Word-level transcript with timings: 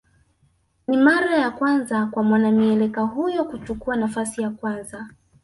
Ni 0.87 0.97
mara 0.97 1.35
ya 1.37 1.51
kwanza 1.51 2.05
kwa 2.05 2.23
mwanamieleka 2.23 3.01
huyo 3.01 3.45
kuchukua 3.45 3.95
nafasi 3.95 4.41
ya 4.41 4.49
kwanza 4.49 5.07